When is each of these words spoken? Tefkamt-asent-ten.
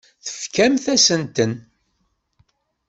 Tefkamt-asent-ten. 0.25 1.51